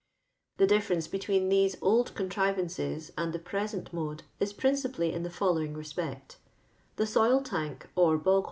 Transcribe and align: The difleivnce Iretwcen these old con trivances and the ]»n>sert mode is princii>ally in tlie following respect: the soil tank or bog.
The 0.57 0.65
difleivnce 0.65 1.07
Iretwcen 1.09 1.51
these 1.51 1.77
old 1.79 2.15
con 2.15 2.27
trivances 2.27 3.11
and 3.19 3.31
the 3.33 3.37
]»n>sert 3.39 3.93
mode 3.93 4.23
is 4.39 4.51
princii>ally 4.51 5.13
in 5.13 5.21
tlie 5.23 5.31
following 5.31 5.75
respect: 5.77 6.37
the 6.95 7.05
soil 7.05 7.39
tank 7.43 7.87
or 7.95 8.17
bog. 8.17 8.39